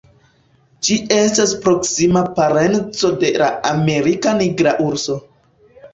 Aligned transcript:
Ĝi 0.87 0.95
estas 1.17 1.51
proksima 1.65 2.23
parenco 2.39 3.11
de 3.25 3.31
la 3.43 3.53
Amerika 3.73 4.37
nigra 4.43 4.75
urso. 4.91 5.19